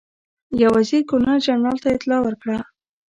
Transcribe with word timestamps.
یو 0.61 0.69
وزیر 0.77 1.01
ګورنر 1.09 1.39
جنرال 1.45 1.77
ته 1.83 1.89
اطلاع 1.91 2.19
ورکړه. 2.23 2.57